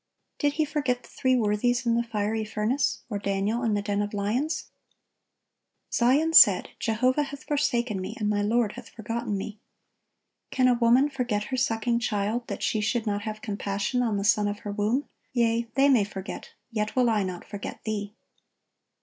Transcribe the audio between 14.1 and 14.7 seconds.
the son of